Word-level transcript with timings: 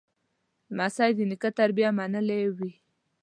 لمسی 0.75 1.11
د 1.17 1.19
نیکه 1.29 1.49
تربیه 1.59 1.89
منلې 1.97 2.39
وي. 2.57 2.71